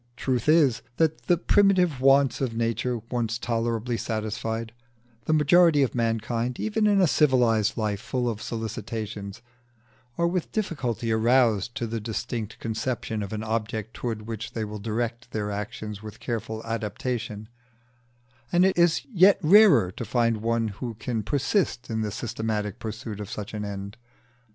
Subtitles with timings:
[0.15, 4.73] The truth is, that, the primitive wants of nature once tolerably satisfied,
[5.25, 9.43] the majority of mankind, even in a civilised life full of solicitations,
[10.17, 14.79] are with difficulty aroused to the distinct conception of an object towards which they will
[14.79, 17.47] direct their actions with careful adaptation,
[18.51, 23.19] and it is yet rarer to find one who can persist in the systematic pursuit
[23.19, 23.97] of such an end.